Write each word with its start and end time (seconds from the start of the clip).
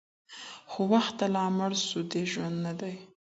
خو 0.71 0.81
وخته 0.93 1.25
لا 1.35 1.45
مړ 1.57 1.71
سوى 1.87 2.03
دی 2.11 2.21
ژوندى 2.31 2.57
نـه 2.65 2.73
دئ 2.79 2.95